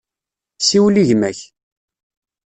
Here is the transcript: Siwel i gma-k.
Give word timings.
Siwel 0.67 0.95
i 1.01 1.03
gma-k. 1.09 1.39